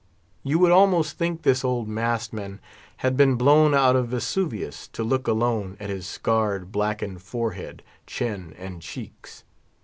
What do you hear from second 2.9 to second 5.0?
had been blown out of Vesuvius,